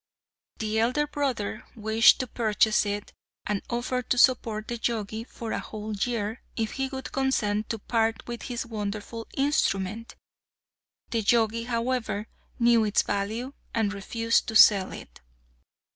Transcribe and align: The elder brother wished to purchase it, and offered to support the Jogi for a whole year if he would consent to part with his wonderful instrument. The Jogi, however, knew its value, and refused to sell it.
The 0.57 0.79
elder 0.79 1.05
brother 1.05 1.63
wished 1.75 2.19
to 2.21 2.25
purchase 2.27 2.87
it, 2.87 3.13
and 3.45 3.61
offered 3.69 4.09
to 4.09 4.17
support 4.17 4.67
the 4.67 4.79
Jogi 4.79 5.23
for 5.25 5.51
a 5.51 5.59
whole 5.59 5.93
year 5.93 6.41
if 6.55 6.71
he 6.71 6.87
would 6.87 7.11
consent 7.11 7.69
to 7.69 7.77
part 7.77 8.25
with 8.25 8.41
his 8.41 8.65
wonderful 8.65 9.27
instrument. 9.37 10.15
The 11.11 11.21
Jogi, 11.21 11.65
however, 11.65 12.25
knew 12.57 12.83
its 12.83 13.03
value, 13.03 13.53
and 13.75 13.93
refused 13.93 14.47
to 14.47 14.55
sell 14.55 14.91
it. 14.91 15.21